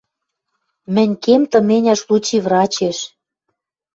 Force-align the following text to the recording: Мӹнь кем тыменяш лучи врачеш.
Мӹнь 0.93 1.13
кем 1.23 1.41
тыменяш 1.51 1.99
лучи 2.09 2.37
врачеш. 2.45 2.97